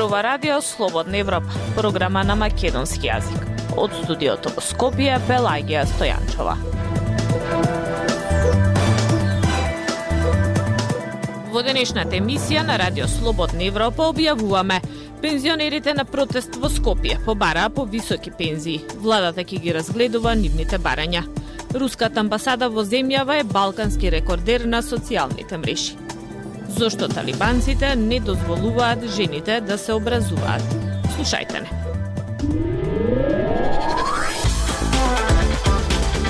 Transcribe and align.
зборува 0.00 0.22
Радио 0.22 0.62
Слободна 0.62 1.18
Европа, 1.18 1.52
програма 1.76 2.22
на 2.24 2.32
македонски 2.36 3.10
јазик. 3.10 3.42
Од 3.76 3.92
студиото 3.98 4.48
во 4.54 4.62
Скопје, 4.64 5.18
Белагија 5.28 5.82
Стојанчова. 5.90 6.54
Во 11.52 11.64
денешната 11.66 12.16
емисија 12.16 12.64
на 12.64 12.80
Радио 12.80 13.04
Слободна 13.12 13.68
Европа 13.68 14.08
објавуваме 14.08 14.80
Пензионерите 15.20 15.92
на 15.92 16.08
протест 16.08 16.56
во 16.56 16.72
Скопје 16.72 17.20
побараа 17.26 17.68
по 17.68 17.84
високи 17.84 18.32
пензии. 18.32 18.80
Владата 18.96 19.44
ќе 19.44 19.60
ги 19.60 19.74
разгледува 19.76 20.32
нивните 20.32 20.80
барања. 20.80 21.26
Руската 21.76 22.24
амбасада 22.24 22.72
во 22.72 22.88
земјава 22.88 23.42
е 23.42 23.44
балкански 23.44 24.16
рекордер 24.16 24.64
на 24.64 24.80
социјалните 24.80 25.60
мрежи 25.60 26.09
зошто 26.78 27.08
талибанците 27.08 27.96
не 27.96 28.20
дозволуваат 28.20 29.10
жените 29.16 29.60
да 29.60 29.78
се 29.78 29.92
образуваат. 29.92 30.62
Слушајте 31.16 31.60
не. 31.60 31.70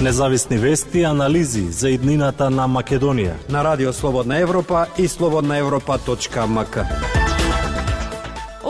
Независни 0.00 0.58
вести 0.58 0.98
и 0.98 1.04
анализи 1.04 1.66
за 1.70 1.90
иднината 1.90 2.50
на 2.50 2.68
Македонија 2.68 3.34
на 3.48 3.64
Радио 3.64 3.92
Слободна 3.92 4.38
Европа 4.38 4.86
и 4.98 5.08
слободнаевропа.мк. 5.08 7.20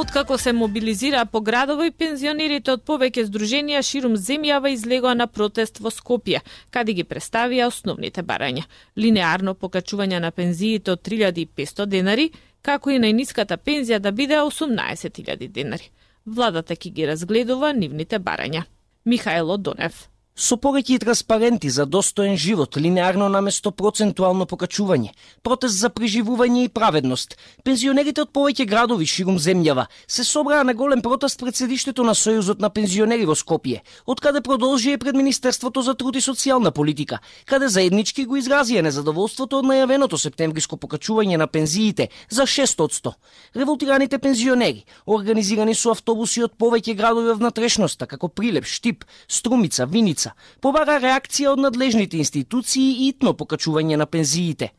Откако 0.00 0.38
се 0.38 0.52
мобилизираа 0.52 1.26
по 1.26 1.40
градови, 1.44 1.90
пензионерите 1.92 2.72
од 2.72 2.86
повеќе 2.88 3.26
здруженија 3.26 3.82
ширум 3.84 4.14
земјава 4.16 4.70
излегоа 4.72 5.12
на 5.14 5.26
протест 5.28 5.80
во 5.84 5.90
Скопје, 5.92 6.40
каде 6.72 6.94
ги 6.96 7.04
представија 7.04 7.66
основните 7.68 8.24
барања. 8.24 8.64
Линеарно 8.96 9.52
покачување 9.52 10.22
на 10.24 10.30
пензиите 10.32 10.94
од 10.94 11.02
3500 11.08 11.86
денари, 11.86 12.30
како 12.62 12.94
и 12.94 12.96
најниската 13.02 13.58
пензија 13.60 13.98
да 14.00 14.12
биде 14.12 14.40
18.000 14.40 15.52
денари. 15.58 15.92
Владата 16.24 16.78
ќе 16.80 16.94
ги 16.96 17.10
разгледува 17.12 17.74
нивните 17.76 18.24
барања. 18.24 18.64
Михаело 19.04 19.58
Донев 19.58 20.08
со 20.36 20.56
повеќе 20.56 20.98
транспаренти 21.02 21.70
за 21.70 21.84
достоен 21.86 22.36
живот, 22.36 22.76
линеарно 22.76 23.28
наместо 23.28 23.70
процентуално 23.70 24.46
покачување, 24.46 25.10
протест 25.42 25.76
за 25.76 25.90
преживување 25.90 26.64
и 26.64 26.68
праведност. 26.68 27.36
Пензионерите 27.64 28.22
од 28.22 28.32
повеќе 28.32 28.66
градови 28.66 29.06
ширум 29.06 29.38
земјава 29.38 29.86
се 30.06 30.24
собраа 30.24 30.64
на 30.64 30.74
голем 30.74 31.02
протест 31.02 31.40
пред 31.40 31.56
седиштето 31.56 32.04
на 32.04 32.14
Сојузот 32.14 32.60
на 32.60 32.70
пензионери 32.70 33.26
во 33.26 33.34
Скопје, 33.34 33.82
од 34.06 34.20
каде 34.20 34.40
продолжи 34.40 34.92
и 34.92 34.98
пред 34.98 35.16
Министерството 35.16 35.82
за 35.82 35.94
труд 35.94 36.16
и 36.16 36.24
социјална 36.24 36.70
политика, 36.70 37.18
каде 37.44 37.68
заеднички 37.68 38.24
го 38.24 38.36
изразија 38.40 38.82
незадоволството 38.86 39.60
од 39.60 39.68
најавеното 39.68 40.16
септемвриско 40.16 40.76
покачување 40.76 41.36
на 41.36 41.46
пензиите 41.46 42.08
за 42.30 42.46
600. 42.46 43.12
Револтираните 43.56 44.18
пензионери, 44.18 44.84
организирани 45.06 45.74
со 45.74 45.90
автобуси 45.90 46.44
од 46.44 46.56
повеќе 46.56 46.96
градови 46.96 47.32
во 47.32 47.38
внатрешноста, 47.42 48.06
како 48.06 48.28
Прилеп, 48.28 48.64
Штип, 48.64 49.04
Струмица, 49.28 49.86
Виница, 49.86 50.19
побара 50.60 50.98
реакција 51.00 51.54
од 51.54 51.62
надлежните 51.64 52.18
институции 52.18 52.88
и 52.90 53.08
итно 53.08 53.32
покачување 53.32 53.96
на 53.96 54.06
пензиите. 54.06 54.72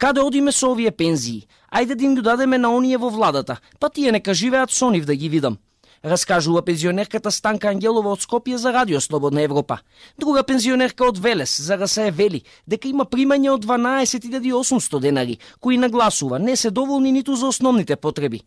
Каде 0.00 0.22
одиме 0.24 0.52
со 0.52 0.70
овие 0.72 0.90
пензии? 0.90 1.46
Ајде 1.72 1.94
да 1.94 2.04
им 2.04 2.14
го 2.14 2.22
дадеме 2.22 2.58
на 2.58 2.70
оние 2.72 2.98
во 2.98 3.10
владата, 3.10 3.58
па 3.80 3.90
тие 3.90 4.12
нека 4.12 4.34
живеат 4.34 4.70
со 4.70 4.90
нив 4.90 5.04
да 5.04 5.14
ги 5.14 5.28
видам. 5.28 5.58
Раскажува 6.04 6.62
пензионерката 6.62 7.30
Станка 7.30 7.68
Ангелова 7.68 8.14
од 8.14 8.22
Скопје 8.24 8.56
за 8.56 8.72
Радио 8.72 9.00
Слободна 9.00 9.42
Европа. 9.42 9.78
Друга 10.18 10.42
пензионерка 10.42 11.04
од 11.04 11.18
Велес 11.18 11.60
за 11.60 11.86
се 11.86 12.10
вели 12.10 12.40
дека 12.66 12.88
има 12.88 13.04
примање 13.04 13.50
од 13.50 13.66
12.800 13.66 15.00
денари, 15.00 15.38
кои 15.60 15.76
нагласува 15.76 16.38
не 16.38 16.56
се 16.56 16.70
доволни 16.70 17.12
ниту 17.12 17.36
за 17.36 17.46
основните 17.46 17.96
потреби. 17.96 18.40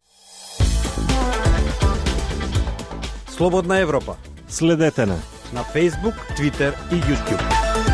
Слободна 3.37 3.79
Европа. 3.79 4.17
Следете 4.49 5.07
на 5.07 5.19
на 5.53 5.65
Facebook, 5.65 6.15
Twitter 6.37 6.75
и 6.91 6.97
YouTube. 6.97 7.90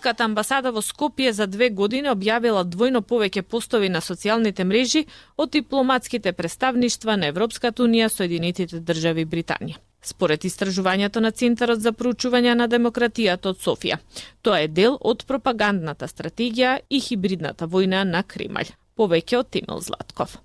Руската 0.00 0.24
амбасада 0.24 0.70
во 0.72 0.80
Скопје 0.80 1.28
за 1.36 1.44
две 1.46 1.66
години 1.68 2.08
објавила 2.08 2.62
двојно 2.64 3.02
повеќе 3.04 3.42
постови 3.42 3.90
на 3.92 4.00
социјалните 4.00 4.64
мрежи 4.64 5.02
од 5.36 5.50
дипломатските 5.52 6.32
представништва 6.32 7.18
на 7.20 7.28
Европската 7.28 7.84
Унија, 7.84 8.08
Соединетите 8.08 8.80
држави 8.80 9.26
Британија. 9.26 9.76
Според 10.00 10.48
истражувањето 10.48 11.20
на 11.20 11.30
Центарот 11.30 11.84
за 11.84 11.92
проучување 11.92 12.56
на 12.56 12.68
демократијата 12.68 13.52
од 13.52 13.60
Софија, 13.60 14.00
тоа 14.40 14.64
е 14.64 14.68
дел 14.68 14.96
од 15.00 15.26
пропагандната 15.28 16.08
стратегија 16.08 16.78
и 16.88 17.00
хибридната 17.00 17.68
војна 17.68 18.04
на 18.08 18.24
Кремљ. 18.24 18.72
Повеќе 18.96 19.44
од 19.44 19.50
Тимел 19.50 19.84
Златков. 19.84 20.40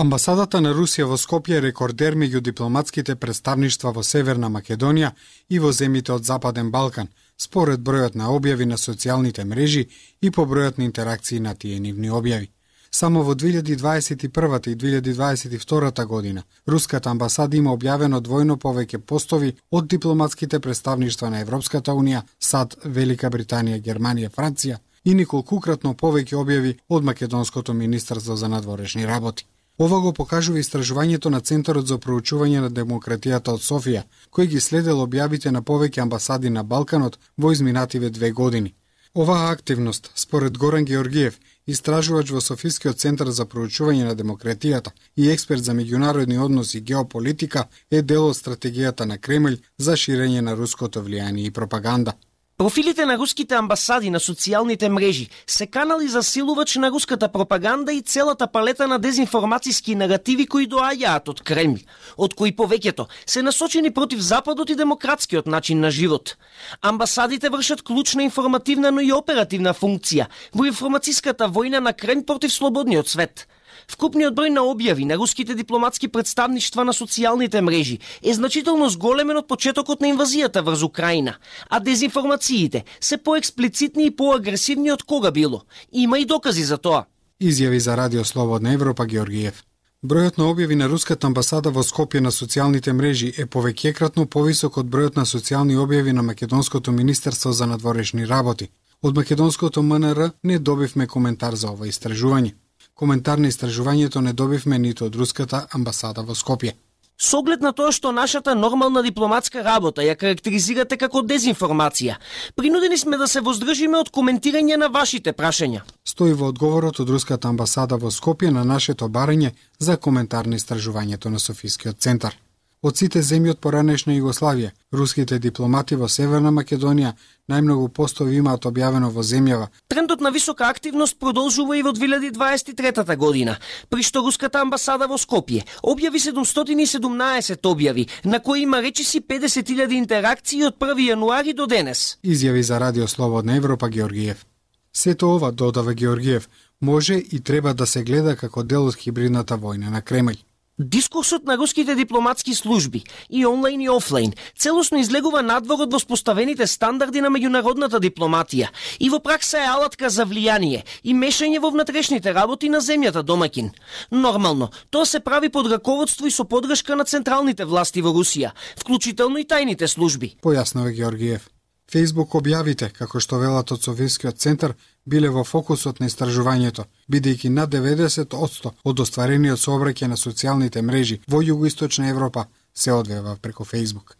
Амбасадата 0.00 0.60
на 0.64 0.72
Русија 0.72 1.04
во 1.04 1.20
Скопје 1.20 1.58
е 1.58 1.66
рекордер 1.68 2.14
меѓу 2.16 2.40
дипломатските 2.40 3.16
представништва 3.16 3.92
во 3.92 4.02
Северна 4.02 4.48
Македонија 4.48 5.10
и 5.50 5.58
во 5.58 5.68
земјите 5.68 6.14
од 6.14 6.24
Западен 6.24 6.70
Балкан, 6.70 7.08
според 7.40 7.80
бројот 7.80 8.16
на 8.20 8.30
објави 8.36 8.68
на 8.68 8.76
социјалните 8.76 9.44
мрежи 9.44 9.88
и 10.20 10.30
по 10.30 10.46
бројот 10.46 10.78
на 10.78 10.84
интеракции 10.84 11.40
на 11.40 11.54
тие 11.54 11.80
нивни 11.80 12.10
објави. 12.10 12.48
Само 12.90 13.22
во 13.22 13.34
2021 13.34 14.68
и 14.68 14.76
2022 14.76 16.04
година 16.06 16.42
Руската 16.66 17.10
амбасада 17.10 17.56
има 17.56 17.70
објавено 17.76 18.20
двојно 18.20 18.56
повеќе 18.56 18.98
постови 18.98 19.54
од 19.70 19.86
дипломатските 19.86 20.60
представништва 20.60 21.30
на 21.30 21.40
Европската 21.40 21.92
Унија, 21.92 22.22
САД, 22.38 22.76
Велика 22.84 23.30
Британија, 23.30 23.80
Германија, 23.80 24.30
Франција 24.36 24.78
и 25.04 25.14
николкукратно 25.14 25.94
повеќе 25.94 26.36
објави 26.42 26.76
од 26.88 27.04
Македонското 27.04 27.72
министерство 27.72 28.36
за 28.36 28.48
надворешни 28.48 29.06
работи. 29.06 29.46
Ова 29.78 30.00
го 30.00 30.12
покажува 30.12 30.58
истражувањето 30.58 31.30
на 31.30 31.40
Центарот 31.40 31.86
за 31.86 31.98
проучување 31.98 32.60
на 32.60 32.70
демократијата 32.70 33.54
од 33.56 33.60
Софија, 33.60 34.02
кој 34.30 34.46
ги 34.46 34.60
следел 34.60 35.00
објавите 35.06 35.50
на 35.50 35.62
повеќе 35.62 36.02
амбасади 36.02 36.50
на 36.50 36.62
Балканот 36.62 37.18
во 37.36 37.52
изминативе 37.52 38.10
две 38.10 38.30
години. 38.30 38.74
Оваа 39.14 39.50
активност, 39.50 40.12
според 40.14 40.58
Горан 40.58 40.84
Георгиев, 40.84 41.40
истражувач 41.66 42.30
во 42.30 42.40
Софискиот 42.40 43.00
центар 43.00 43.30
за 43.30 43.44
проучување 43.44 44.04
на 44.06 44.14
демократијата 44.14 44.92
и 45.16 45.30
експерт 45.30 45.64
за 45.64 45.74
меѓународни 45.74 46.38
односи 46.38 46.78
и 46.78 46.80
геополитика, 46.80 47.66
е 47.90 48.02
дел 48.02 48.28
од 48.28 48.36
стратегијата 48.36 49.04
на 49.10 49.18
Кремљ 49.18 49.58
за 49.78 49.96
ширење 49.96 50.40
на 50.40 50.54
руското 50.54 51.02
влијание 51.02 51.46
и 51.46 51.50
пропаганда. 51.50 52.14
Профилите 52.60 53.06
на 53.06 53.14
руските 53.16 53.56
амбасади 53.56 54.10
на 54.12 54.18
социјалните 54.20 54.88
мрежи 54.92 55.30
се 55.48 55.66
канали 55.66 56.08
за 56.12 56.20
силувач 56.22 56.74
на 56.76 56.90
руската 56.90 57.28
пропаганда 57.32 57.92
и 57.92 58.02
целата 58.02 58.46
палета 58.46 58.88
на 58.88 58.98
дезинформацијски 59.00 59.94
негативи 59.96 60.44
кои 60.46 60.66
доаѓаат 60.68 61.30
од 61.32 61.40
Кремљ, 61.40 61.78
од 62.20 62.34
кои 62.36 62.52
повеќето 62.52 63.06
се 63.24 63.40
насочени 63.42 63.90
против 63.90 64.20
Западот 64.20 64.70
и 64.70 64.76
демократскиот 64.76 65.46
начин 65.46 65.80
на 65.80 65.90
живот. 65.90 66.36
Амбасадите 66.82 67.48
вршат 67.48 67.80
клучна 67.80 68.28
информативна, 68.28 68.90
но 68.90 69.00
и 69.00 69.08
оперативна 69.12 69.72
функција 69.72 70.28
во 70.52 70.68
информацијската 70.68 71.48
војна 71.48 71.80
на 71.80 71.96
Кремљ 71.96 72.26
против 72.26 72.52
слободниот 72.52 73.08
свет– 73.08 73.48
Вкупниот 73.90 74.36
број 74.38 74.52
на 74.54 74.62
објави 74.70 75.04
на 75.08 75.16
руските 75.18 75.54
дипломатски 75.58 76.08
представништва 76.08 76.84
на 76.86 76.92
социјалните 76.94 77.60
мрежи 77.60 77.98
е 78.22 78.34
значително 78.34 78.88
зголемен 78.88 79.40
од 79.40 79.48
почетокот 79.50 80.04
на 80.04 80.12
инвазијата 80.12 80.62
врз 80.62 80.84
Украина, 80.86 81.34
а 81.68 81.80
дезинформациите 81.80 82.84
се 83.00 83.18
поексплицитни 83.18 84.06
и 84.06 84.14
поагресивни 84.14 84.92
од 84.92 85.02
кога 85.02 85.30
било. 85.30 85.64
Има 85.92 86.18
и 86.18 86.24
докази 86.24 86.62
за 86.62 86.78
тоа. 86.78 87.06
Изјави 87.40 87.78
за 87.78 87.96
Радио 87.96 88.24
Слободна 88.24 88.72
Европа 88.72 89.06
Георгиев. 89.06 89.64
Бројот 90.06 90.38
на 90.38 90.46
објави 90.52 90.78
на 90.78 90.86
руската 90.88 91.26
амбасада 91.26 91.70
во 91.74 91.82
Скопје 91.82 92.20
на 92.20 92.30
социјалните 92.30 92.92
мрежи 92.92 93.34
е 93.36 93.44
повеќекратно 93.46 94.26
повисок 94.26 94.78
од 94.78 94.86
бројот 94.86 95.18
на 95.18 95.26
социјални 95.26 95.76
објави 95.76 96.12
на 96.12 96.22
Македонското 96.22 96.92
министерство 96.92 97.52
за 97.52 97.66
надворешни 97.66 98.24
работи. 98.24 98.70
Од 99.02 99.16
Македонското 99.16 99.82
МНР 99.82 100.30
не 100.42 100.58
добивме 100.58 101.06
коментар 101.06 101.54
за 101.54 101.70
ова 101.72 101.86
истражување. 101.86 102.54
Коментар 103.00 103.38
на 103.40 103.48
истражувањето 103.48 104.20
не 104.20 104.32
добивме 104.36 104.78
ниту 104.78 105.06
од 105.08 105.14
руската 105.16 105.58
амбасада 105.72 106.20
во 106.20 106.34
Скопје. 106.36 106.74
Со 107.16 107.38
оглед 107.38 107.62
на 107.64 107.70
тоа 107.72 107.92
што 107.96 108.12
нашата 108.12 108.52
нормална 108.54 109.00
дипломатска 109.06 109.62
работа 109.64 110.04
ја 110.04 110.18
карактеризирате 110.20 110.98
како 111.00 111.22
дезинформација, 111.30 112.18
принудени 112.60 112.98
сме 113.00 113.16
да 113.16 113.28
се 113.28 113.40
воздржиме 113.40 113.96
од 114.00 114.12
коментирање 114.18 114.76
на 114.76 114.90
вашите 114.92 115.32
прашања. 115.32 115.80
Стои 116.04 116.36
во 116.36 116.52
одговорот 116.52 117.00
од 117.00 117.14
руската 117.16 117.48
амбасада 117.48 117.96
во 117.96 118.12
Скопје 118.12 118.52
на 118.52 118.64
нашето 118.74 119.08
барање 119.08 119.54
за 119.78 119.96
коментар 119.96 120.46
на 120.46 120.60
истражувањето 120.60 121.32
на 121.32 121.38
Софискиот 121.38 121.96
центар. 121.96 122.36
Од 122.80 122.96
сите 122.96 123.20
земји 123.20 123.50
од 123.52 123.58
поранешна 123.60 124.14
Југославија, 124.14 124.70
руските 124.96 125.38
дипломати 125.38 125.98
во 126.00 126.06
Северна 126.08 126.48
Македонија 126.48 127.10
најмногу 127.52 127.90
постови 127.92 128.38
имаат 128.40 128.64
објавено 128.70 129.10
во 129.12 129.20
земјава. 129.20 129.66
Трендот 129.92 130.24
на 130.24 130.30
висока 130.32 130.70
активност 130.72 131.18
продолжува 131.20 131.76
и 131.76 131.82
во 131.82 131.92
2023 131.92 133.16
година, 133.16 133.58
при 133.90 134.02
што 134.02 134.24
руската 134.24 134.62
амбасада 134.64 135.10
во 135.12 135.20
Скопје 135.20 135.66
објави 135.84 136.24
717 136.24 137.68
објави, 137.68 138.08
на 138.24 138.40
кои 138.40 138.62
има 138.62 138.80
речиси 138.80 139.20
50.000 139.20 139.92
интеракции 139.98 140.64
од 140.64 140.80
1 140.80 141.04
јануари 141.10 141.52
до 141.52 141.66
денес. 141.66 142.16
Изјави 142.24 142.62
за 142.62 142.80
Радио 142.80 143.08
Слободна 143.08 143.56
Европа 143.56 143.88
Георгиев. 143.88 144.46
Сето 144.92 145.34
ова, 145.34 145.52
додава 145.52 145.92
Георгиев, 145.94 146.48
може 146.80 147.14
и 147.14 147.40
треба 147.40 147.74
да 147.74 147.86
се 147.86 148.02
гледа 148.02 148.36
како 148.36 148.62
дел 148.62 148.88
од 148.88 148.96
хибридната 148.96 149.58
војна 149.58 149.90
на 149.90 150.00
Кремљ. 150.00 150.40
Дискурсот 150.80 151.44
на 151.44 151.58
руските 151.58 151.94
дипломатски 151.94 152.54
служби 152.54 153.04
и 153.30 153.46
онлайн 153.46 153.80
и 153.80 153.88
офлайн 153.90 154.32
целосно 154.56 155.00
излегува 155.00 155.42
надвор 155.42 155.82
од 155.84 155.92
воспоставените 155.92 156.64
стандарди 156.66 157.20
на 157.20 157.28
меѓународната 157.28 158.00
дипломатија 158.00 158.70
и 158.96 159.10
во 159.12 159.20
пракса 159.20 159.60
е 159.60 159.68
алатка 159.68 160.08
за 160.08 160.24
влијание 160.24 160.80
и 161.04 161.12
мешање 161.12 161.60
во 161.60 161.68
внатрешните 161.68 162.32
работи 162.32 162.72
на 162.72 162.80
земјата 162.80 163.20
домакин. 163.20 163.70
Нормално, 164.10 164.70
тоа 164.90 165.04
се 165.04 165.20
прави 165.20 165.52
под 165.52 165.68
раководство 165.68 166.26
и 166.26 166.30
со 166.30 166.48
подршка 166.48 166.96
на 166.96 167.04
централните 167.04 167.68
власти 167.68 168.00
во 168.00 168.16
Русија, 168.16 168.56
вклучително 168.80 169.36
и 169.36 169.44
тајните 169.44 169.84
служби. 169.84 170.36
Појаснува 170.40 170.96
Георгиев. 170.96 171.44
Facebook 171.92 172.34
објавите, 172.38 172.90
како 172.94 173.20
што 173.20 173.38
велат 173.42 173.72
од 173.74 173.82
Софискиот 173.82 174.38
центар, 174.38 174.74
биле 175.04 175.28
во 175.28 175.44
фокусот 175.44 176.00
на 176.00 176.06
истражувањето, 176.06 176.86
бидејќи 177.10 177.50
над 177.50 177.74
90% 177.74 178.72
од 178.84 179.00
остварениот 179.06 179.58
сообраќај 179.58 180.12
на 180.12 180.18
социјалните 180.20 180.82
мрежи 180.82 181.20
во 181.28 181.42
југоисточна 181.42 182.10
Европа 182.10 182.46
се 182.74 182.92
одвива 182.92 183.36
преку 183.42 183.64
Facebook. 183.64 184.16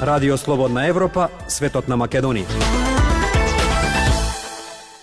Радио 0.00 0.36
Слободна 0.36 0.86
Европа, 0.86 1.30
светот 1.48 1.88
на 1.88 1.96
Македонија 1.96 2.85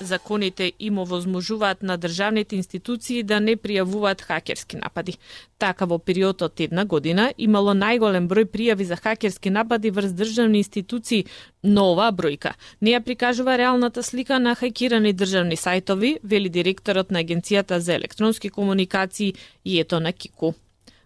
законите 0.03 0.71
им 0.79 0.97
овозможуваат 0.99 1.83
на 1.83 1.97
државните 1.97 2.55
институции 2.55 3.23
да 3.23 3.39
не 3.39 3.55
пријавуваат 3.55 4.21
хакерски 4.21 4.77
напади. 4.77 5.17
Така 5.57 5.85
во 5.85 5.99
период 5.99 6.41
од 6.41 6.59
една 6.59 6.85
година 6.85 7.31
имало 7.37 7.73
најголем 7.73 8.27
број 8.27 8.45
пријави 8.45 8.83
за 8.83 8.95
хакерски 8.95 9.49
напади 9.49 9.91
врз 9.91 10.13
државни 10.13 10.57
институции, 10.57 11.25
но 11.63 11.91
оваа 11.91 12.11
бројка 12.11 12.53
не 12.81 12.91
ја 12.91 13.03
прикажува 13.03 13.57
реалната 13.57 14.03
слика 14.03 14.39
на 14.39 14.55
хакирани 14.55 15.13
државни 15.13 15.55
сајтови, 15.55 16.17
вели 16.23 16.49
директорот 16.49 17.11
на 17.11 17.23
Агенцијата 17.23 17.77
за 17.77 17.93
електронски 17.93 18.49
комуникации 18.49 19.33
Јето 19.65 19.99
на 19.99 20.13
Кику. 20.13 20.53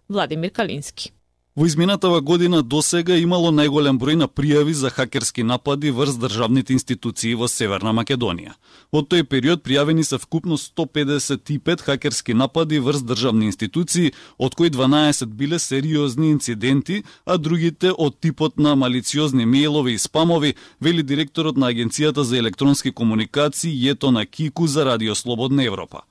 Владимир 0.09 0.51
Калински. 0.51 1.16
Во 1.57 1.65
изминатава 1.65 2.21
година 2.21 2.59
досега 2.61 3.15
имало 3.17 3.49
најголем 3.49 3.97
број 3.97 4.13
на 4.21 4.27
пријави 4.29 4.75
за 4.77 4.91
хакерски 4.93 5.41
напади 5.41 5.89
врз 5.89 6.19
државните 6.21 6.73
институции 6.75 7.31
во 7.33 7.47
Северна 7.49 7.89
Македонија. 7.97 8.51
Во 8.93 9.01
тој 9.01 9.23
период 9.25 9.63
пријавени 9.65 10.03
се 10.05 10.19
вкупно 10.21 10.59
155 10.61 11.81
хакерски 11.81 12.35
напади 12.37 12.77
врз 12.77 13.01
државни 13.01 13.49
институции, 13.49 14.11
од 14.37 14.53
кои 14.53 14.69
12 14.69 15.33
биле 15.39 15.57
сериозни 15.57 16.29
инциденти, 16.35 17.01
а 17.25 17.37
другите 17.37 17.89
од 17.89 18.19
типот 18.21 18.61
на 18.61 18.75
малициозни 18.75 19.49
мејлови 19.49 19.95
и 19.95 20.03
спамови, 20.03 20.53
вели 20.79 21.01
директорот 21.01 21.57
на 21.57 21.73
Агенцијата 21.73 22.21
за 22.21 22.37
електронски 22.37 22.91
комуникации 22.91 23.73
Јето 23.73 24.13
на 24.13 24.27
Кику 24.27 24.67
за 24.67 24.85
Радио 24.85 25.15
Слободна 25.15 25.65
Европа. 25.65 26.05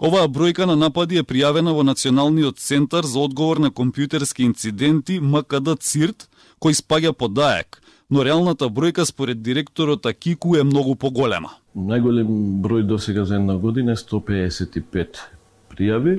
Оваа 0.00 0.28
бројка 0.32 0.64
на 0.64 0.78
напади 0.80 1.18
е 1.20 1.22
пријавена 1.28 1.74
во 1.76 1.82
Националниот 1.84 2.56
центар 2.56 3.04
за 3.04 3.20
одговор 3.20 3.58
на 3.60 3.68
компјутерски 3.68 4.46
инциденти 4.48 5.18
МКД 5.20 5.74
ЦИРТ, 5.76 6.24
кој 6.56 6.76
спаѓа 6.78 7.12
под 7.12 7.34
ДАЕК, 7.36 7.76
но 8.08 8.24
реалната 8.24 8.70
бројка 8.72 9.04
според 9.04 9.42
директорот 9.42 10.06
Акику 10.08 10.54
е 10.56 10.64
многу 10.64 10.94
поголема. 10.96 11.52
Најголем 11.76 12.32
број 12.64 12.86
до 12.88 12.96
сега 12.96 13.26
за 13.28 13.36
една 13.36 13.58
година 13.60 13.92
е 13.92 14.00
155 14.00 15.20
пријави, 15.68 16.16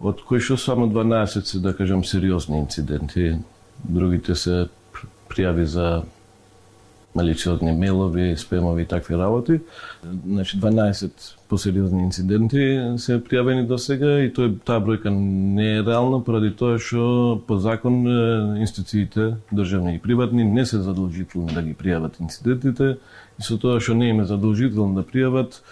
од 0.00 0.24
кои 0.24 0.40
што 0.40 0.56
само 0.56 0.88
12 0.88 1.44
се, 1.44 1.60
да 1.60 1.76
кажам, 1.76 2.00
сериозни 2.00 2.64
инциденти. 2.64 3.36
Другите 3.84 4.34
се 4.34 4.70
пријави 5.28 5.68
за 5.68 6.02
малициозни 7.14 7.72
мелови, 7.72 8.36
спемови 8.36 8.82
и 8.82 8.86
такви 8.86 9.16
работи. 9.16 9.60
Значи 10.26 10.58
12 10.58 11.10
посериозни 11.48 12.02
инциденти 12.02 12.80
се 12.98 13.20
пријавени 13.22 13.66
до 13.66 13.78
сега 13.78 14.18
и 14.24 14.32
тој 14.34 14.58
таа 14.66 14.82
бројка 14.82 15.12
не 15.14 15.78
е 15.78 15.84
реална 15.86 16.18
поради 16.24 16.50
тоа 16.50 16.78
што 16.82 17.38
по 17.46 17.58
закон 17.62 18.02
институциите 18.58 19.36
државни 19.54 19.94
и 19.94 20.02
приватни 20.02 20.44
не 20.44 20.66
се 20.66 20.82
задолжителни 20.82 21.54
да 21.54 21.62
ги 21.62 21.74
пријават 21.74 22.20
инцидентите 22.20 22.98
и 23.38 23.42
со 23.42 23.58
тоа 23.58 23.80
што 23.80 23.94
не 23.94 24.10
им 24.10 24.20
е 24.20 24.26
задолжително 24.26 24.98
да 24.98 25.06
пријават 25.06 25.62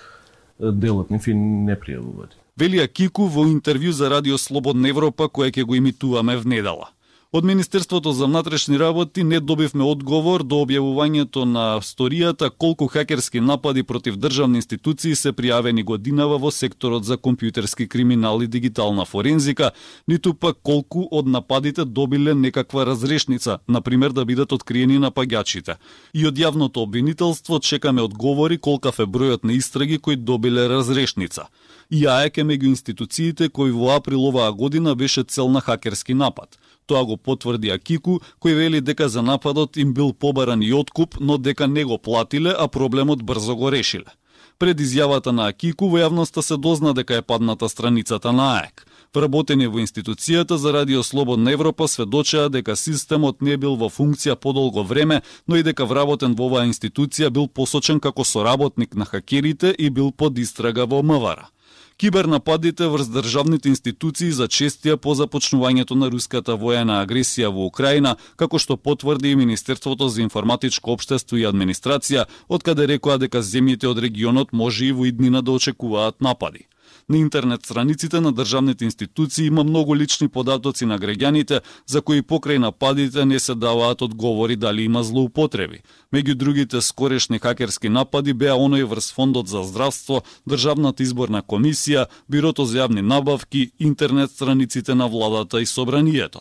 делот 0.59 1.11
нив 1.11 1.27
и 1.27 1.35
не 1.35 1.75
пријавуваат. 1.75 2.39
Велија 2.61 2.87
Кику 2.87 3.27
во 3.27 3.49
интервју 3.49 3.91
за 3.91 4.11
Радио 4.13 4.39
Слободна 4.39 4.89
Европа 4.93 5.27
која 5.27 5.51
ќе 5.51 5.65
го 5.65 5.75
имитуваме 5.75 6.37
в 6.37 6.47
недела. 6.47 6.93
Од 7.35 7.45
Министерството 7.45 8.13
за 8.13 8.27
внатрешни 8.27 8.79
работи 8.79 9.25
не 9.25 9.39
добивме 9.41 9.85
одговор 9.89 10.43
до 10.45 10.59
објавувањето 10.67 11.47
на 11.49 11.79
сторијата 11.81 12.51
колку 12.51 12.87
хакерски 12.93 13.41
напади 13.41 13.83
против 13.83 14.19
државни 14.21 14.61
институции 14.61 15.17
се 15.17 15.33
пријавени 15.33 15.85
годинава 15.85 16.37
во 16.37 16.51
секторот 16.53 17.09
за 17.09 17.17
компјутерски 17.17 17.87
криминал 17.89 18.43
и 18.43 18.47
дигитална 18.47 19.07
форензика, 19.09 19.71
ниту 20.09 20.35
пак 20.35 20.59
колку 20.63 21.07
од 21.11 21.27
нападите 21.27 21.85
добиле 21.85 22.35
некаква 22.35 22.85
разрешница, 22.87 23.59
на 23.69 23.81
пример 23.81 24.13
да 24.13 24.25
бидат 24.25 24.53
откриени 24.53 24.99
напаѓачите. 25.01 25.79
И 26.13 26.27
од 26.27 26.37
јавното 26.37 26.85
обвинителство 26.85 27.59
чекаме 27.61 28.03
одговори 28.03 28.59
колкав 28.59 29.01
е 29.01 29.09
бројот 29.09 29.45
на 29.45 29.57
истраги 29.57 29.99
кои 29.99 30.17
добиле 30.17 30.69
разрешница. 30.69 31.49
И 31.91 32.05
АЕК 32.07 32.39
е 32.39 32.45
меѓу 32.45 32.77
институциите 32.77 33.49
кои 33.49 33.71
во 33.71 33.97
април 33.97 34.29
оваа 34.29 34.53
година 34.53 34.95
беше 34.95 35.25
цел 35.25 35.49
на 35.49 35.61
хакерски 35.61 36.15
напад. 36.15 36.59
Тоа 36.87 37.05
го 37.05 37.17
потврди 37.17 37.71
Акику, 37.71 38.21
кој 38.41 38.55
вели 38.55 38.81
дека 38.81 39.09
за 39.09 39.23
нападот 39.23 39.77
им 39.77 39.95
бил 39.95 40.13
побаран 40.13 40.63
и 40.63 40.73
откуп, 40.73 41.17
но 41.21 41.39
дека 41.39 41.67
не 41.67 41.85
го 41.85 41.99
платиле, 41.99 42.55
а 42.59 42.69
проблемот 42.69 43.23
брзо 43.23 43.57
го 43.57 43.71
решиле. 43.73 44.11
Пред 44.59 44.81
изјавата 44.81 45.33
на 45.33 45.49
Акику 45.51 45.89
во 45.89 45.99
јавноста 45.99 46.43
се 46.43 46.57
дозна 46.57 46.93
дека 46.95 47.17
е 47.17 47.23
падната 47.23 47.69
страницата 47.69 48.33
на 48.33 48.59
АЕК. 48.59 48.85
Вработени 49.15 49.67
во 49.67 49.81
институцијата 49.83 50.55
за 50.57 50.73
Радио 50.73 51.03
Слободна 51.03 51.53
Европа 51.53 51.89
сведочеа 51.89 52.49
дека 52.49 52.77
системот 52.77 53.43
не 53.43 53.57
бил 53.57 53.75
во 53.77 53.91
функција 53.91 54.37
подолго 54.37 54.83
време, 54.83 55.23
но 55.49 55.57
и 55.57 55.63
дека 55.63 55.87
вработен 55.87 56.37
во 56.39 56.47
оваа 56.47 56.69
институција 56.71 57.31
бил 57.31 57.49
посочен 57.49 58.01
како 58.01 58.25
соработник 58.25 58.95
на 58.95 59.05
хакерите 59.05 59.75
и 59.79 59.91
бил 59.91 60.13
под 60.13 60.39
истрага 60.39 60.87
во 60.87 61.03
МВР 61.03 61.51
Кибернападите 62.03 62.89
врз 62.91 63.13
државните 63.15 63.69
институции 63.71 64.33
зачестија 64.35 64.97
по 64.99 65.13
започнувањето 65.15 65.95
на 65.95 66.09
руската 66.11 66.57
воена 66.59 66.97
агресија 67.05 67.53
во 67.55 67.69
Украина, 67.71 68.17
како 68.35 68.59
што 68.59 68.77
потврди 68.77 69.31
и 69.31 69.39
Министерството 69.39 70.09
за 70.09 70.25
информатичко 70.25 70.97
општество 70.97 71.39
и 71.39 71.47
администрација, 71.47 72.25
од 72.49 72.67
каде 72.67 72.89
рекоа 72.91 73.21
дека 73.23 73.39
земјите 73.39 73.87
од 73.87 74.03
регионот 74.03 74.51
може 74.51 74.89
и 74.89 74.93
во 74.99 75.07
иднина 75.07 75.47
да 75.47 75.55
очекуваат 75.55 76.19
напади. 76.19 76.67
На 77.13 77.19
интернет 77.19 77.67
страниците 77.67 78.21
на 78.21 78.33
државните 78.33 78.85
институции 78.85 79.47
има 79.47 79.65
многу 79.65 79.97
лични 79.97 80.29
податоци 80.29 80.87
на 80.87 80.97
граѓаните 80.99 81.59
за 81.87 82.01
кои 82.01 82.23
покрај 82.23 82.57
нападите 82.57 83.27
не 83.29 83.41
се 83.41 83.55
даваат 83.55 84.03
одговори 84.03 84.57
дали 84.57 84.87
има 84.89 85.03
злоупотреби. 85.05 85.83
Меѓу 86.09 86.35
другите 86.35 86.81
скорешни 86.81 87.39
хакерски 87.39 87.93
напади 87.93 88.33
беа 88.33 88.57
оној 88.57 88.89
врз 88.89 89.13
Фондот 89.13 89.49
за 89.53 89.61
здравство, 89.63 90.23
Државната 90.49 91.03
изборна 91.03 91.43
комисија, 91.43 92.07
Бирото 92.33 92.65
за 92.65 92.79
јавни 92.81 93.05
набавки, 93.05 93.73
интернет 93.79 94.31
страниците 94.31 94.95
на 94.95 95.07
владата 95.07 95.61
и 95.61 95.67
собранието. 95.67 96.41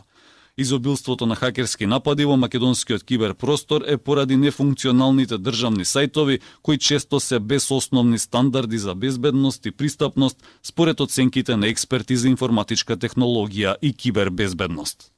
Изобилството 0.61 1.25
на 1.25 1.35
хакерски 1.35 1.85
напади 1.89 2.25
во 2.25 2.35
македонскиот 2.37 3.03
киберпростор 3.03 3.81
е 3.87 3.97
поради 3.97 4.37
нефункционалните 4.37 5.39
државни 5.41 5.85
сајтови 5.85 6.39
кои 6.61 6.77
често 6.77 7.19
се 7.19 7.39
без 7.39 7.71
основни 7.71 8.19
стандарди 8.19 8.77
за 8.77 8.95
безбедност 8.95 9.65
и 9.65 9.71
пристапност 9.71 10.37
според 10.63 10.99
оценките 10.99 11.57
на 11.57 11.67
експерти 11.67 12.15
за 12.15 12.29
информатичка 12.29 12.97
технологија 12.97 13.75
и 13.81 13.93
кибербезбедност. 13.93 15.11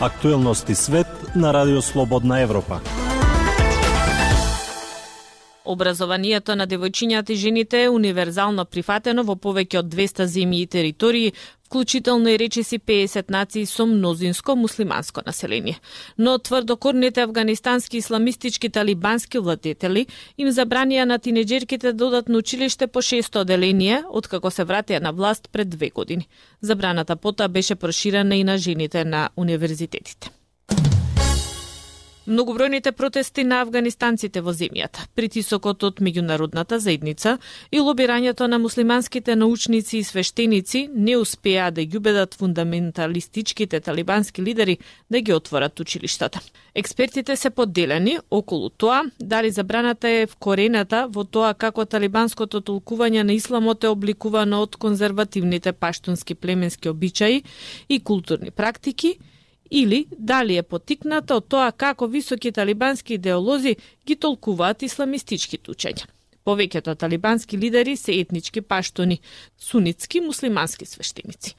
Актуелности 0.00 0.74
свет 0.74 1.08
на 1.36 1.54
Радио 1.54 1.82
Слободна 1.82 2.40
Европа. 2.40 2.80
Образованието 5.66 6.54
на 6.54 6.66
девојчињата 6.66 7.32
и 7.32 7.36
жените 7.36 7.82
е 7.82 7.88
универзално 7.90 8.64
прифатено 8.64 9.24
во 9.26 9.34
повеќе 9.34 9.80
од 9.80 9.88
200 9.94 10.26
земји 10.30 10.62
и 10.62 10.66
територии, 10.66 11.32
вклучително 11.66 12.30
и 12.30 12.38
речиси 12.38 12.78
50 12.78 13.30
нации 13.30 13.66
со 13.66 13.86
мнозинско 13.86 14.56
муслиманско 14.56 15.22
население. 15.26 15.80
Но 16.18 16.38
тврдокорните 16.38 17.20
афганистански 17.20 17.96
исламистички 17.96 18.70
талибански 18.70 19.38
владетели 19.38 20.06
им 20.38 20.48
забранија 20.48 21.04
на 21.04 21.18
тинеџерките 21.18 21.90
да 21.90 21.92
додат 21.92 22.28
на 22.28 22.38
училиште 22.38 22.86
по 22.86 23.02
шесто 23.02 23.40
оделение, 23.40 24.02
откако 24.10 24.50
се 24.50 24.64
вратија 24.64 25.02
на 25.02 25.12
власт 25.12 25.48
пред 25.52 25.70
две 25.70 25.90
години. 25.90 26.28
Забраната 26.60 27.16
пота 27.16 27.48
беше 27.48 27.74
проширена 27.74 28.36
и 28.36 28.44
на 28.44 28.58
жените 28.58 29.04
на 29.04 29.30
универзитетите. 29.36 30.35
Многобројните 32.26 32.90
протести 32.90 33.44
на 33.46 33.60
афганистанците 33.62 34.40
во 34.42 34.50
земјата, 34.50 35.04
притисокот 35.14 35.84
од 35.86 36.00
меѓународната 36.02 36.80
заедница 36.82 37.36
и 37.70 37.78
лобирањето 37.78 38.48
на 38.50 38.58
муслиманските 38.58 39.36
научници 39.36 39.98
и 39.98 40.04
свештеници 40.04 40.88
не 40.94 41.14
успеа 41.16 41.70
да 41.70 41.84
ги 41.84 41.96
убедат 41.96 42.34
фундаменталистичките 42.34 43.80
талибански 43.80 44.42
лидери 44.42 44.78
да 45.10 45.20
ги 45.20 45.32
отворат 45.32 45.80
училиштата. 45.80 46.40
Експертите 46.74 47.36
се 47.36 47.50
подделени 47.50 48.18
околу 48.30 48.70
тоа 48.70 49.04
дали 49.20 49.50
забраната 49.50 50.08
е 50.08 50.26
вкорената 50.26 51.06
во 51.08 51.24
тоа 51.24 51.54
како 51.54 51.86
талибанското 51.86 52.60
толкување 52.60 53.22
на 53.22 53.38
исламот 53.38 53.84
е 53.84 53.94
обликувано 53.94 54.64
од 54.66 54.76
конзервативните 54.76 55.72
паштунски 55.72 56.34
племенски 56.34 56.88
обичаи 56.88 57.42
и 57.88 58.00
културни 58.00 58.50
практики 58.50 59.18
или 59.70 60.06
дали 60.18 60.56
е 60.56 60.62
потикната 60.62 61.36
од 61.36 61.48
тоа 61.48 61.72
како 61.72 62.06
високи 62.06 62.52
талибански 62.52 63.14
идеолози 63.14 63.76
ги 64.06 64.16
толкуваат 64.16 64.82
исламистички 64.82 65.58
учења. 65.58 66.06
Повеќето 66.46 66.94
талибански 66.94 67.58
лидери 67.58 67.96
се 67.96 68.20
етнички 68.20 68.60
паштони, 68.60 69.18
сунитски 69.58 70.20
муслимански 70.20 70.86
свештеници. 70.86 71.56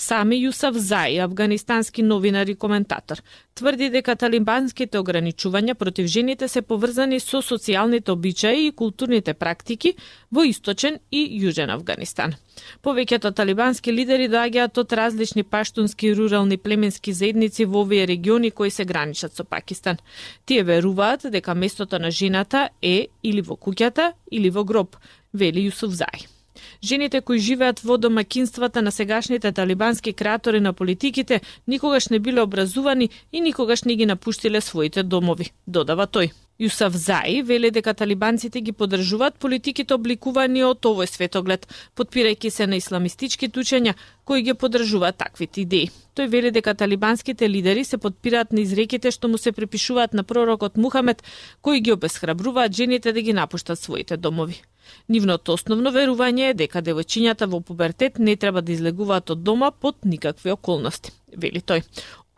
Сами 0.00 0.38
Јусав 0.40 0.78
Зај, 0.80 1.18
афганистански 1.20 2.00
новинар 2.02 2.48
и 2.48 2.54
коментатор, 2.56 3.18
тврди 3.54 3.90
дека 3.92 4.14
талибанските 4.16 4.96
ограничувања 4.96 5.74
против 5.76 6.08
жените 6.08 6.48
се 6.48 6.62
поврзани 6.62 7.18
со 7.20 7.42
социјалните 7.44 8.14
обичаи 8.14 8.62
и 8.68 8.72
културните 8.72 9.34
практики 9.34 9.92
во 10.32 10.46
источен 10.48 10.96
и 11.12 11.20
јужен 11.42 11.74
Афганистан. 11.76 12.32
Повеќето 12.80 13.34
талибански 13.42 13.92
лидери 13.92 14.30
доаѓаат 14.32 14.80
од 14.80 14.96
различни 15.02 15.44
паштунски 15.44 16.14
рурални 16.16 16.56
племенски 16.56 17.12
заедници 17.12 17.68
во 17.68 17.84
овие 17.84 18.08
региони 18.08 18.50
кои 18.50 18.70
се 18.70 18.88
граничат 18.88 19.36
со 19.36 19.44
Пакистан. 19.44 20.00
Тие 20.46 20.64
веруваат 20.64 21.28
дека 21.28 21.54
местото 21.54 21.98
на 21.98 22.10
жената 22.10 22.70
е 22.80 23.08
или 23.22 23.42
во 23.42 23.60
куќата 23.60 24.12
или 24.32 24.48
во 24.48 24.64
гроб, 24.64 24.96
вели 25.34 25.68
Јусуф 25.68 25.92
Зај. 25.92 26.39
Жените 26.84 27.20
кои 27.20 27.38
живеат 27.38 27.80
во 27.80 27.98
домакинствата 27.98 28.82
на 28.82 28.92
сегашните 28.92 29.52
талибански 29.52 30.12
креатори 30.12 30.60
на 30.60 30.72
политиките 30.72 31.40
никогаш 31.66 32.08
не 32.08 32.18
биле 32.18 32.40
образувани 32.40 33.10
и 33.32 33.40
никогаш 33.40 33.84
не 33.84 33.96
ги 33.96 34.06
напуштиле 34.06 34.60
своите 34.60 35.02
домови, 35.02 35.52
додава 35.66 36.06
тој. 36.06 36.30
Јусав 36.60 36.92
Заи 36.92 37.40
веле 37.42 37.70
дека 37.72 37.94
талибанците 37.96 38.60
ги 38.60 38.72
поддржуваат 38.72 39.38
политиките 39.40 39.94
обликувани 39.96 40.60
од 40.68 40.84
овој 40.84 41.08
светоглед, 41.08 41.64
подпирајќи 41.96 42.50
се 42.52 42.66
на 42.68 42.76
исламистички 42.76 43.48
тучења 43.48 43.94
кои 44.28 44.42
ги 44.44 44.54
поддржуваат 44.54 45.16
таквите 45.16 45.62
идеи. 45.62 45.88
Тој 46.16 46.28
вели 46.28 46.50
дека 46.52 46.74
талибанските 46.74 47.48
лидери 47.48 47.84
се 47.84 47.96
подпираат 47.96 48.52
на 48.52 48.60
изреките 48.60 49.10
што 49.10 49.28
му 49.28 49.38
се 49.38 49.52
препишуваат 49.56 50.12
на 50.12 50.22
пророкот 50.22 50.76
Мухамед, 50.76 51.22
кои 51.62 51.80
ги 51.80 51.92
обесхрабруваат 51.92 52.76
жените 52.76 53.12
да 53.12 53.22
ги 53.22 53.32
напуштат 53.32 53.80
своите 53.80 54.16
домови. 54.16 54.60
Нивното 55.08 55.56
основно 55.58 55.92
верување 55.94 56.50
е 56.50 56.56
дека 56.62 56.82
девојчињата 56.82 57.48
во 57.50 57.60
пубертет 57.60 58.18
не 58.18 58.36
треба 58.36 58.62
да 58.62 58.72
излегуваат 58.72 59.30
од 59.30 59.42
дома 59.42 59.70
под 59.70 60.04
никакви 60.04 60.50
околности, 60.50 61.12
вели 61.36 61.60
тој. 61.60 61.84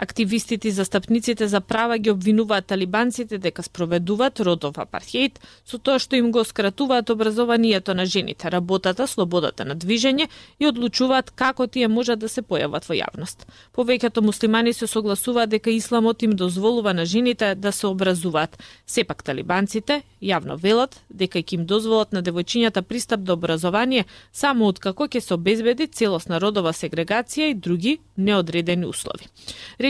Активистите 0.02 0.68
и 0.68 0.70
застапниците 0.70 1.48
за 1.48 1.60
права 1.60 1.98
ги 1.98 2.10
обвинуваат 2.10 2.66
талибанците 2.66 3.38
дека 3.38 3.62
спроведуваат 3.62 4.40
родов 4.40 4.78
апартеид 4.82 5.38
со 5.62 5.78
тоа 5.78 6.00
што 6.02 6.18
им 6.18 6.32
го 6.34 6.42
скратуваат 6.44 7.10
образованието 7.10 7.94
на 7.94 8.06
жените, 8.06 8.50
работата, 8.50 9.06
слободата 9.06 9.64
на 9.64 9.76
движење 9.78 10.26
и 10.58 10.66
одлучуваат 10.66 11.30
како 11.30 11.66
тие 11.66 11.86
можат 11.86 12.18
да 12.18 12.28
се 12.28 12.42
појават 12.42 12.88
во 12.90 12.96
јавност. 12.98 13.46
Повеќето 13.78 14.24
муслимани 14.26 14.72
се 14.72 14.88
согласуваат 14.90 15.54
дека 15.54 15.70
исламот 15.70 16.22
им 16.22 16.34
дозволува 16.34 16.92
на 16.92 17.06
жените 17.06 17.54
да 17.54 17.72
се 17.72 17.86
образуваат. 17.86 18.58
Сепак 18.86 19.22
талибанците 19.22 20.02
јавно 20.18 20.58
велат 20.58 20.98
дека 21.10 21.38
ќе 21.38 21.60
им 21.60 21.66
дозволат 21.66 22.10
на 22.12 22.24
девојчињата 22.26 22.82
пристап 22.82 23.20
до 23.20 23.38
образование 23.38 24.04
само 24.32 24.66
откако 24.66 25.06
ќе 25.06 25.20
се 25.20 25.34
обезбеди 25.38 25.86
целосна 25.86 26.42
родова 26.42 26.74
сегрегација 26.74 27.54
и 27.54 27.54
други 27.54 27.98
неодредени 28.16 28.86
услови 28.86 29.30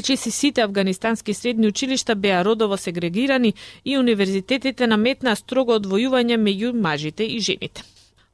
речиси 0.03 0.31
сите 0.31 0.61
афганистански 0.61 1.35
средни 1.35 1.67
училишта 1.67 2.15
беа 2.15 2.45
родово 2.45 2.77
сегрегирани 2.77 3.55
и 3.85 3.99
универзитетите 3.99 4.87
наметнаа 4.87 5.37
строго 5.39 5.77
одвојување 5.79 6.39
меѓу 6.43 6.73
мажите 6.75 7.23
и 7.23 7.39
жените. 7.41 7.85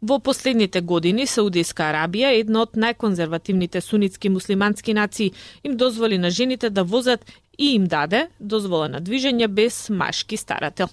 Во 0.00 0.16
последните 0.18 0.80
години 0.80 1.26
Саудијска 1.26 1.90
Арабија, 1.90 2.30
една 2.40 2.62
од 2.64 2.78
најконзервативните 2.80 3.82
сунитски 3.84 4.30
муслимански 4.32 4.94
нации, 4.94 5.32
им 5.64 5.76
дозволи 5.76 6.18
на 6.18 6.30
жените 6.30 6.70
да 6.70 6.84
возат 6.84 7.26
и 7.58 7.74
им 7.74 7.84
даде 7.84 8.28
дозвола 8.40 8.88
на 8.88 9.00
движење 9.02 9.48
без 9.48 9.90
машки 9.90 10.36
старател. 10.36 10.88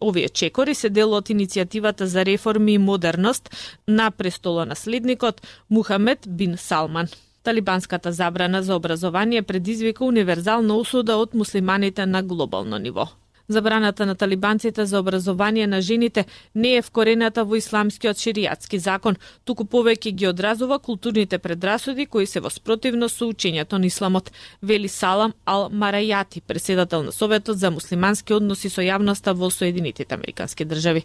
Овие 0.00 0.28
чекори 0.28 0.74
се 0.74 0.90
дел 0.90 1.10
од 1.10 1.32
иницијативата 1.34 2.04
за 2.04 2.22
реформи 2.24 2.74
и 2.74 2.78
модерност 2.78 3.50
на 3.88 4.10
престолонаследникот 4.10 5.42
Мухамед 5.70 6.28
бин 6.28 6.56
Салман. 6.56 7.08
Талибанската 7.42 8.12
забрана 8.12 8.62
за 8.62 8.76
образование 8.76 9.42
предизвика 9.42 10.04
универзална 10.04 10.76
осуда 10.76 11.16
од 11.16 11.34
муслиманите 11.34 12.06
на 12.06 12.22
глобално 12.22 12.78
ниво. 12.78 13.08
Забраната 13.48 14.06
на 14.06 14.14
талибанците 14.14 14.86
за 14.86 15.00
образование 15.00 15.66
на 15.66 15.80
жените 15.80 16.24
не 16.54 16.76
е 16.76 16.82
вкорената 16.82 17.44
во 17.44 17.56
исламскиот 17.56 18.16
ширијатски 18.16 18.78
закон, 18.78 19.16
туку 19.44 19.64
повеќе 19.64 20.12
ги 20.12 20.28
одразува 20.28 20.78
културните 20.78 21.38
предрасуди 21.38 22.06
кои 22.06 22.26
се 22.26 22.40
воспротивно 22.40 23.08
со 23.08 23.26
учењето 23.26 23.78
на 23.78 23.86
исламот, 23.86 24.30
вели 24.62 24.88
Салам 24.88 25.32
Ал 25.46 25.70
Марајати, 25.70 26.40
председател 26.40 27.02
на 27.02 27.12
Советот 27.12 27.58
за 27.58 27.70
муслимански 27.70 28.32
односи 28.34 28.70
со 28.70 28.86
јавноста 28.86 29.34
во 29.34 29.50
Соединетите 29.50 30.14
Американски 30.14 30.64
држави. 30.64 31.04